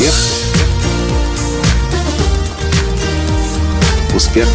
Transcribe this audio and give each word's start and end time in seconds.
Успех. 0.00 0.14
Успех. 4.14 4.48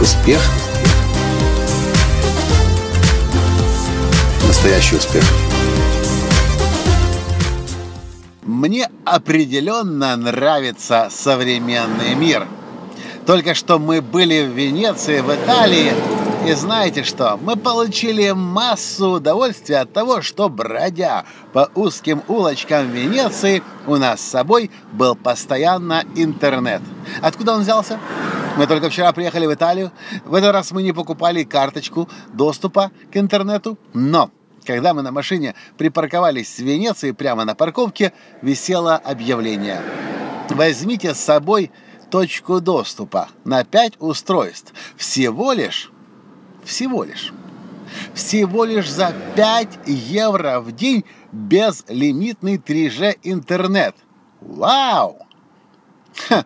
Успех. 0.00 0.40
Настоящий 4.46 4.94
успех. 4.94 5.24
Мне 8.42 8.88
определенно 9.04 10.16
нравится 10.16 11.08
современный 11.10 12.14
мир. 12.14 12.46
Только 13.26 13.54
что 13.54 13.80
мы 13.80 14.00
были 14.00 14.46
в 14.46 14.56
Венеции, 14.56 15.18
в 15.18 15.34
Италии, 15.34 15.92
и 16.48 16.54
знаете 16.54 17.04
что? 17.04 17.38
Мы 17.42 17.56
получили 17.56 18.30
массу 18.30 19.10
удовольствия 19.10 19.80
от 19.80 19.92
того, 19.92 20.22
что, 20.22 20.48
бродя 20.48 21.26
по 21.52 21.70
узким 21.74 22.22
улочкам 22.26 22.90
Венеции, 22.90 23.62
у 23.86 23.96
нас 23.96 24.22
с 24.22 24.30
собой 24.30 24.70
был 24.92 25.14
постоянно 25.14 26.04
интернет. 26.16 26.80
Откуда 27.20 27.52
он 27.52 27.60
взялся? 27.60 28.00
Мы 28.56 28.66
только 28.66 28.88
вчера 28.88 29.12
приехали 29.12 29.44
в 29.44 29.52
Италию. 29.52 29.92
В 30.24 30.32
этот 30.32 30.52
раз 30.52 30.72
мы 30.72 30.82
не 30.82 30.92
покупали 30.92 31.44
карточку 31.44 32.08
доступа 32.32 32.92
к 33.12 33.16
интернету, 33.18 33.76
но 33.92 34.30
когда 34.64 34.94
мы 34.94 35.02
на 35.02 35.12
машине 35.12 35.54
припарковались 35.76 36.56
в 36.56 36.62
Венеции, 36.62 37.12
прямо 37.12 37.44
на 37.44 37.54
парковке 37.54 38.14
висело 38.40 38.96
объявление. 38.96 39.82
Возьмите 40.48 41.12
с 41.12 41.18
собой 41.18 41.70
точку 42.10 42.62
доступа 42.62 43.28
на 43.44 43.64
5 43.64 43.94
устройств. 43.98 44.72
Всего 44.96 45.52
лишь 45.52 45.92
всего 46.68 47.02
лишь. 47.02 47.32
Всего 48.14 48.64
лишь 48.64 48.90
за 48.90 49.12
5 49.34 49.80
евро 49.86 50.60
в 50.60 50.72
день 50.72 51.04
безлимитный 51.32 52.56
3G 52.56 53.18
интернет. 53.22 53.96
Вау! 54.40 55.26
Ха. 56.28 56.44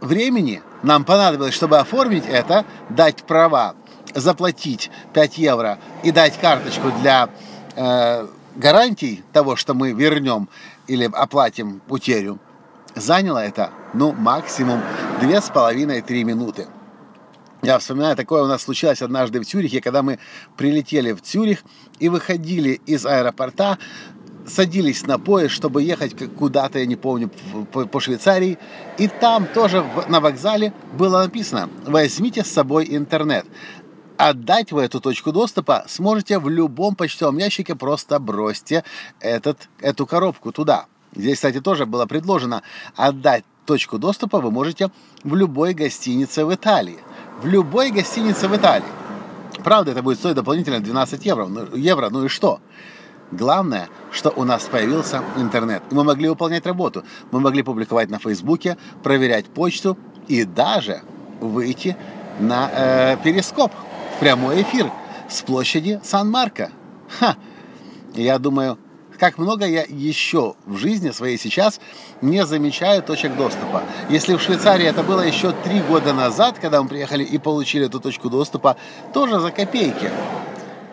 Времени 0.00 0.62
нам 0.82 1.04
понадобилось, 1.04 1.54
чтобы 1.54 1.78
оформить 1.78 2.24
это, 2.26 2.64
дать 2.88 3.24
права, 3.24 3.74
заплатить 4.14 4.90
5 5.12 5.38
евро 5.38 5.78
и 6.02 6.10
дать 6.10 6.38
карточку 6.38 6.90
для 7.00 7.28
э, 7.76 8.26
гарантий 8.56 9.22
того, 9.32 9.56
что 9.56 9.74
мы 9.74 9.92
вернем 9.92 10.48
или 10.86 11.04
оплатим 11.12 11.82
утерю. 11.88 12.38
Заняло 12.94 13.38
это, 13.38 13.70
ну, 13.92 14.12
максимум 14.12 14.80
2,5-3 15.20 16.24
минуты. 16.24 16.68
Я 17.62 17.78
вспоминаю, 17.80 18.14
такое 18.14 18.42
у 18.44 18.46
нас 18.46 18.62
случилось 18.62 19.02
однажды 19.02 19.40
в 19.40 19.46
Цюрихе, 19.46 19.80
когда 19.80 20.02
мы 20.02 20.20
прилетели 20.56 21.12
в 21.12 21.20
Цюрих 21.20 21.64
и 21.98 22.08
выходили 22.08 22.80
из 22.86 23.04
аэропорта, 23.04 23.78
садились 24.46 25.04
на 25.06 25.18
поезд, 25.18 25.54
чтобы 25.54 25.82
ехать 25.82 26.14
куда-то, 26.36 26.78
я 26.78 26.86
не 26.86 26.94
помню, 26.94 27.30
по, 27.72 28.00
Швейцарии. 28.00 28.58
И 28.96 29.08
там 29.08 29.46
тоже 29.46 29.84
на 30.08 30.20
вокзале 30.20 30.72
было 30.92 31.24
написано 31.24 31.68
«Возьмите 31.84 32.44
с 32.44 32.48
собой 32.48 32.86
интернет». 32.90 33.44
Отдать 34.16 34.72
вы 34.72 34.82
эту 34.82 35.00
точку 35.00 35.32
доступа 35.32 35.84
сможете 35.88 36.38
в 36.38 36.48
любом 36.48 36.94
почтовом 36.94 37.38
ящике, 37.38 37.74
просто 37.74 38.18
бросьте 38.18 38.84
этот, 39.20 39.68
эту 39.80 40.06
коробку 40.06 40.50
туда. 40.50 40.86
Здесь, 41.14 41.36
кстати, 41.36 41.60
тоже 41.60 41.86
было 41.86 42.06
предложено 42.06 42.62
отдать 42.96 43.44
точку 43.64 43.98
доступа 43.98 44.40
вы 44.40 44.50
можете 44.50 44.90
в 45.22 45.34
любой 45.36 45.74
гостинице 45.74 46.44
в 46.44 46.54
Италии 46.54 46.98
в 47.40 47.46
любой 47.46 47.90
гостинице 47.90 48.48
в 48.48 48.56
Италии. 48.56 48.86
Правда, 49.62 49.92
это 49.92 50.02
будет 50.02 50.18
стоить 50.18 50.34
дополнительно 50.34 50.80
12 50.80 51.24
евро. 51.26 51.46
Ну, 51.46 51.74
евро, 51.74 52.10
ну 52.10 52.24
и 52.24 52.28
что? 52.28 52.60
Главное, 53.30 53.88
что 54.10 54.30
у 54.30 54.44
нас 54.44 54.64
появился 54.64 55.22
интернет. 55.36 55.82
И 55.90 55.94
мы 55.94 56.04
могли 56.04 56.28
выполнять 56.28 56.64
работу. 56.66 57.04
Мы 57.30 57.40
могли 57.40 57.62
публиковать 57.62 58.08
на 58.08 58.18
Фейсбуке, 58.18 58.76
проверять 59.02 59.46
почту 59.46 59.98
и 60.28 60.44
даже 60.44 61.02
выйти 61.40 61.96
на 62.40 62.70
э, 62.72 63.16
перископ 63.22 63.72
в 64.16 64.20
прямой 64.20 64.62
эфир 64.62 64.90
с 65.28 65.42
площади 65.42 66.00
Сан-Марко. 66.02 66.70
Ха! 67.18 67.36
Я 68.14 68.38
думаю, 68.38 68.78
как 69.18 69.38
много 69.38 69.66
я 69.66 69.84
еще 69.88 70.54
в 70.64 70.76
жизни 70.76 71.10
своей 71.10 71.38
сейчас 71.38 71.80
не 72.22 72.46
замечаю 72.46 73.02
точек 73.02 73.36
доступа. 73.36 73.82
Если 74.08 74.34
в 74.34 74.40
Швейцарии 74.40 74.86
это 74.86 75.02
было 75.02 75.20
еще 75.20 75.52
три 75.64 75.80
года 75.80 76.12
назад, 76.12 76.58
когда 76.58 76.82
мы 76.82 76.88
приехали 76.88 77.24
и 77.24 77.38
получили 77.38 77.86
эту 77.86 78.00
точку 78.00 78.30
доступа, 78.30 78.76
тоже 79.12 79.40
за 79.40 79.50
копейки. 79.50 80.10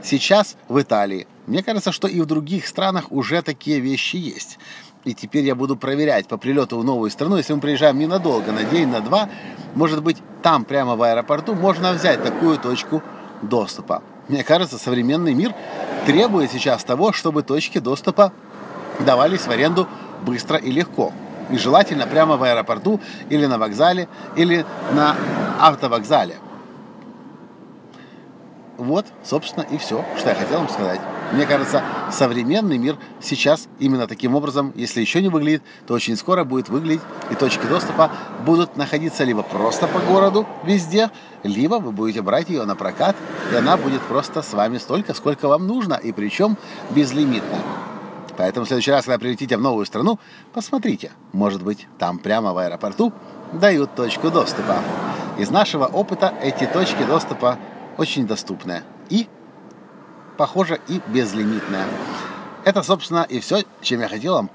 Сейчас 0.04 0.56
в 0.68 0.82
Италии. 0.82 1.28
Мне 1.48 1.64
кажется, 1.64 1.92
что 1.92 2.08
и 2.08 2.20
в 2.22 2.26
других 2.26 2.68
странах 2.68 3.12
уже 3.12 3.42
такие 3.42 3.80
вещи 3.80 4.18
есть. 4.18 4.58
И 5.04 5.14
теперь 5.14 5.46
я 5.46 5.54
буду 5.54 5.76
проверять 5.76 6.28
по 6.28 6.38
прилету 6.38 6.80
в 6.80 6.84
новую 6.84 7.12
страну, 7.12 7.38
если 7.38 7.54
мы 7.54 7.62
приезжаем 7.62 8.00
ненадолго, 8.00 8.52
на 8.52 8.64
день, 8.64 8.88
на 8.88 9.02
два, 9.02 9.30
может 9.76 10.02
быть, 10.02 10.18
там 10.42 10.66
прямо 10.66 10.96
в 10.96 11.04
аэропорту 11.04 11.54
можно 11.54 11.94
взять 11.94 12.24
такую 12.24 12.58
точку 12.58 13.04
доступа. 13.44 14.02
Мне 14.28 14.44
кажется, 14.44 14.78
современный 14.78 15.34
мир 15.34 15.54
требует 16.06 16.52
сейчас 16.52 16.84
того, 16.84 17.12
чтобы 17.12 17.44
точки 17.44 17.80
доступа 17.80 18.32
давались 19.00 19.42
в 19.42 19.52
аренду 19.52 19.88
быстро 20.24 20.58
и 20.58 20.72
легко. 20.72 21.12
И 21.52 21.58
желательно 21.58 22.08
прямо 22.08 22.38
в 22.38 22.44
аэропорту 22.44 23.00
или 23.30 23.46
на 23.46 23.60
вокзале, 23.60 24.08
или 24.36 24.66
на 24.94 25.16
автовокзале. 25.60 26.38
Вот, 28.78 29.06
собственно, 29.24 29.64
и 29.64 29.78
все, 29.78 30.04
что 30.18 30.30
я 30.30 30.36
хотел 30.36 30.60
вам 30.60 30.70
сказать. 30.70 31.00
Мне 31.32 31.46
кажется, 31.46 31.84
современный 32.12 32.78
мир 32.78 32.98
сейчас 33.20 33.68
именно 33.80 34.08
таким 34.08 34.36
образом, 34.36 34.72
если 34.76 35.02
еще 35.02 35.22
не 35.22 35.30
выглядит, 35.30 35.64
то 35.88 35.94
очень 35.94 36.16
скоро 36.16 36.44
будет 36.44 36.70
выглядеть, 36.70 37.02
и 37.32 37.36
точки 37.36 37.66
доступа 37.66 38.12
будут 38.46 38.78
находиться 38.78 39.24
либо 39.24 39.42
просто 39.42 39.88
по 39.88 40.00
городу 40.00 40.46
везде, 40.64 41.10
либо 41.44 41.76
вы 41.76 41.92
будете 41.92 42.22
брать 42.22 42.50
ее 42.50 42.64
на 42.66 42.76
прокат, 42.76 43.16
и 43.52 43.56
она 43.56 43.76
будет 43.76 44.02
просто 44.02 44.42
с 44.42 44.54
вами 44.54 44.78
столько, 44.78 45.14
сколько 45.14 45.48
вам 45.48 45.66
нужно, 45.66 45.96
и 45.96 46.12
причем 46.12 46.58
безлимитно. 46.92 47.58
Поэтому 48.38 48.66
в 48.66 48.68
следующий 48.68 48.92
раз, 48.92 49.06
когда 49.06 49.18
прилетите 49.18 49.58
в 49.58 49.62
новую 49.62 49.86
страну, 49.86 50.20
посмотрите, 50.54 51.12
может 51.32 51.64
быть, 51.64 51.88
там 51.98 52.20
прямо 52.20 52.54
в 52.54 52.58
аэропорту 52.58 53.14
дают 53.54 53.96
точку 53.96 54.30
доступа. 54.30 54.78
Из 55.38 55.50
нашего 55.50 55.86
опыта 55.86 56.34
эти 56.42 56.66
точки 56.66 57.04
доступа 57.04 57.58
очень 57.98 58.28
доступная 58.28 58.84
и, 59.10 59.28
похоже, 60.38 60.80
и 60.88 61.02
безлимитная. 61.08 61.86
Это, 62.64 62.82
собственно, 62.84 63.26
и 63.30 63.40
все, 63.40 63.64
чем 63.82 64.02
я 64.02 64.08
хотел, 64.08 64.50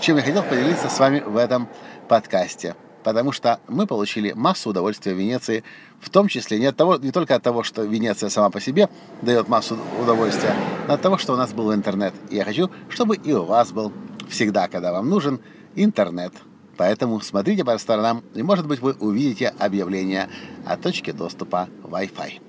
чем 0.00 0.16
я 0.16 0.22
хотел 0.22 0.42
поделиться 0.42 0.88
с 0.88 0.98
вами 0.98 1.20
в 1.20 1.36
этом 1.36 1.68
подкасте. 2.08 2.74
Потому 3.04 3.32
что 3.32 3.58
мы 3.68 3.86
получили 3.86 4.32
массу 4.32 4.70
удовольствия 4.70 5.12
в 5.12 5.18
Венеции, 5.18 5.64
в 6.00 6.08
том 6.08 6.28
числе 6.28 6.58
не, 6.58 6.66
от 6.66 6.76
того, 6.76 6.96
не 6.96 7.10
только 7.10 7.34
от 7.34 7.42
того, 7.42 7.64
что 7.64 7.82
Венеция 7.82 8.30
сама 8.30 8.48
по 8.50 8.60
себе 8.60 8.88
дает 9.22 9.48
массу 9.48 9.76
удовольствия, 10.00 10.54
но 10.86 10.94
от 10.94 11.02
того, 11.02 11.18
что 11.18 11.34
у 11.34 11.36
нас 11.36 11.52
был 11.52 11.74
интернет. 11.74 12.14
И 12.30 12.36
я 12.36 12.44
хочу, 12.44 12.70
чтобы 12.88 13.16
и 13.16 13.32
у 13.32 13.44
вас 13.44 13.72
был 13.72 13.92
всегда, 14.28 14.68
когда 14.68 14.92
вам 14.92 15.10
нужен 15.10 15.40
интернет. 15.74 16.32
Поэтому 16.76 17.20
смотрите 17.20 17.64
по 17.64 17.76
сторонам, 17.76 18.22
и, 18.34 18.42
может 18.42 18.66
быть, 18.66 18.80
вы 18.80 18.92
увидите 18.92 19.52
объявление 19.58 20.28
о 20.64 20.76
точке 20.76 21.12
доступа 21.12 21.68
Wi-Fi. 21.82 22.40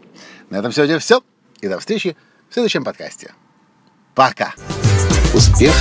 На 0.50 0.58
этом 0.58 0.72
сегодня 0.72 1.00
все. 1.00 1.22
И 1.64 1.68
до 1.70 1.80
встречи 1.80 2.18
в 2.50 2.54
следующем 2.54 2.84
подкасте. 2.84 3.32
Пока! 4.16 4.54
Успех! 5.34 5.74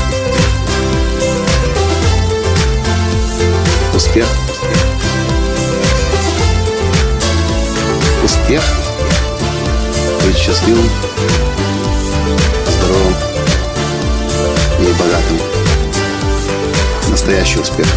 Успех! 3.93 4.29
Успех! 8.23 8.63
Быть 10.25 10.37
счастливым, 10.37 10.89
здоровым 12.69 13.15
и 14.79 14.93
богатым. 14.93 15.39
Настоящий 17.11 17.59
успех! 17.59 17.89